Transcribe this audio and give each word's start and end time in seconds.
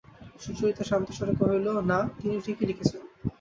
সুচরিতা 0.41 0.83
শান্তস্বরে 0.83 1.33
কহিল, 1.39 1.67
না, 1.91 1.99
তিনি 2.19 2.35
ঠিকই 2.45 2.65
লিখেছেন। 2.69 3.01